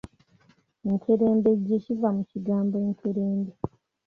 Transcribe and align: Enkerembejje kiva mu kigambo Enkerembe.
Enkerembejje 0.89 1.75
kiva 1.83 2.09
mu 2.17 2.23
kigambo 2.31 2.75
Enkerembe. 2.85 3.53